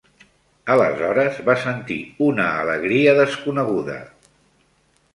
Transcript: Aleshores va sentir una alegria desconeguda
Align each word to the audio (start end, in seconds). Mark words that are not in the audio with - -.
Aleshores 0.75 1.37
va 1.51 1.57
sentir 1.65 1.99
una 2.31 2.49
alegria 2.65 3.17
desconeguda 3.23 4.03